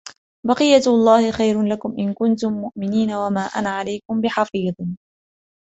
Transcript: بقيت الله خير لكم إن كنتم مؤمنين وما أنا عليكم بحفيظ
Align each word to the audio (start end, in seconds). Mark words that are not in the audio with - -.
بقيت 0.47 0.87
الله 0.87 1.31
خير 1.31 1.61
لكم 1.63 1.95
إن 1.99 2.13
كنتم 2.13 2.53
مؤمنين 2.53 3.11
وما 3.13 3.41
أنا 3.45 3.69
عليكم 3.69 4.21
بحفيظ 4.21 4.73